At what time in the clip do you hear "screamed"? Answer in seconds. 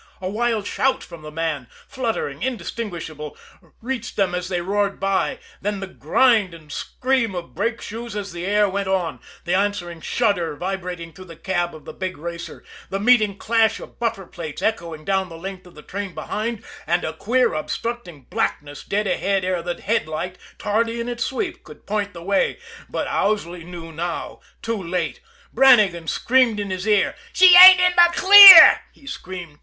26.07-26.59, 29.05-29.59